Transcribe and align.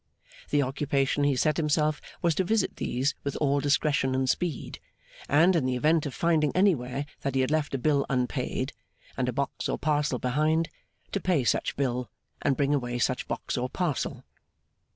The 0.49 0.63
occupation 0.63 1.25
he 1.25 1.35
set 1.35 1.57
himself 1.57 2.01
was 2.23 2.33
to 2.33 2.43
visit 2.43 2.77
these 2.77 3.13
with 3.23 3.35
all 3.35 3.59
discretion 3.59 4.15
and 4.15 4.27
speed, 4.27 4.79
and, 5.29 5.55
in 5.55 5.67
the 5.67 5.75
event 5.75 6.07
of 6.07 6.15
finding 6.15 6.51
anywhere 6.55 7.05
that 7.19 7.35
he 7.35 7.41
had 7.41 7.51
left 7.51 7.75
a 7.75 7.77
bill 7.77 8.07
unpaid, 8.09 8.73
and 9.15 9.29
a 9.29 9.31
box 9.31 9.69
or 9.69 9.77
parcel 9.77 10.17
behind, 10.17 10.69
to 11.11 11.19
pay 11.21 11.43
such 11.43 11.75
bill, 11.75 12.09
and 12.41 12.57
bring 12.57 12.73
away 12.73 12.97
such 12.97 13.27
box 13.27 13.59
or 13.59 13.69
parcel. 13.69 14.23